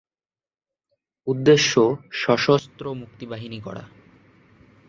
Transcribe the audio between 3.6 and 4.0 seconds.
গড়া।